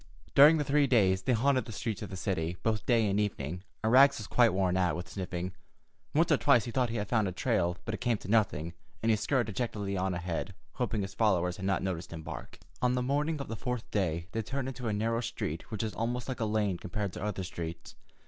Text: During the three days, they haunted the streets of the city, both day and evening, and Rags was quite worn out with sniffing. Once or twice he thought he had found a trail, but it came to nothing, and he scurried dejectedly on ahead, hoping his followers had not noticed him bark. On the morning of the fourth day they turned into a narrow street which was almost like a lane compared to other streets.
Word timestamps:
During 0.33 0.57
the 0.57 0.63
three 0.63 0.87
days, 0.87 1.21
they 1.21 1.33
haunted 1.33 1.65
the 1.65 1.71
streets 1.71 2.01
of 2.01 2.09
the 2.09 2.17
city, 2.17 2.57
both 2.63 2.87
day 2.87 3.07
and 3.07 3.19
evening, 3.19 3.61
and 3.83 3.93
Rags 3.93 4.17
was 4.17 4.25
quite 4.25 4.51
worn 4.51 4.75
out 4.75 4.95
with 4.95 5.07
sniffing. 5.07 5.51
Once 6.15 6.31
or 6.31 6.37
twice 6.37 6.65
he 6.65 6.71
thought 6.71 6.89
he 6.89 6.95
had 6.95 7.07
found 7.07 7.27
a 7.27 7.31
trail, 7.31 7.77
but 7.85 7.93
it 7.93 8.01
came 8.01 8.17
to 8.17 8.27
nothing, 8.27 8.73
and 9.03 9.11
he 9.11 9.15
scurried 9.15 9.45
dejectedly 9.45 9.95
on 9.95 10.15
ahead, 10.15 10.55
hoping 10.73 11.03
his 11.03 11.13
followers 11.13 11.57
had 11.57 11.67
not 11.67 11.83
noticed 11.83 12.11
him 12.11 12.23
bark. 12.23 12.57
On 12.81 12.95
the 12.95 13.03
morning 13.03 13.39
of 13.39 13.47
the 13.47 13.55
fourth 13.55 13.91
day 13.91 14.25
they 14.31 14.41
turned 14.41 14.67
into 14.67 14.87
a 14.87 14.91
narrow 14.91 15.21
street 15.21 15.69
which 15.69 15.83
was 15.83 15.93
almost 15.93 16.27
like 16.27 16.39
a 16.39 16.45
lane 16.45 16.79
compared 16.79 17.13
to 17.13 17.23
other 17.23 17.43
streets. 17.43 17.93